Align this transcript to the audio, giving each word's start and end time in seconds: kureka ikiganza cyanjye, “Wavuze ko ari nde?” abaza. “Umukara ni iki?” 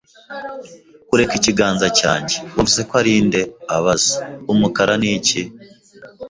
kureka 1.07 1.33
ikiganza 1.39 1.87
cyanjye, 1.99 2.35
“Wavuze 2.55 2.81
ko 2.89 2.93
ari 3.01 3.13
nde?” 3.27 3.41
abaza. 3.75 4.15
“Umukara 4.51 4.93
ni 5.01 5.09
iki?” 5.17 5.41